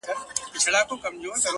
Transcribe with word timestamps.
زيرى 0.63 0.81
د 0.87 0.93
ژوند؛ 1.23 1.45